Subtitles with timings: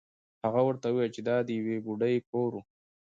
[0.45, 2.61] هغه ورته وویل چې دا د یوې بوډۍ کور و.